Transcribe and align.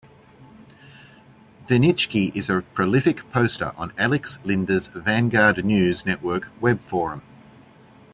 Winnicki 1.67 2.35
is 2.35 2.49
a 2.49 2.63
prolific 2.63 3.29
poster 3.29 3.71
on 3.77 3.93
Alex 3.99 4.39
Linder's 4.43 4.87
Vanguard 4.87 5.63
News 5.63 6.07
Network 6.07 6.47
web 6.59 6.81
forum. 6.81 7.21